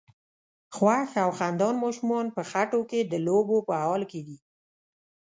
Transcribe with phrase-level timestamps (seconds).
[0.75, 4.37] خوښ او خندان ماشومان په خټو کې د لوبو په حال کې دي.